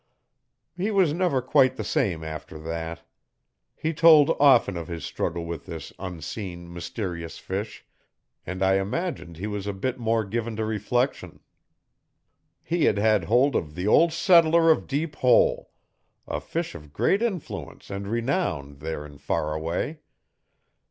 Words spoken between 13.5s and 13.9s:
of the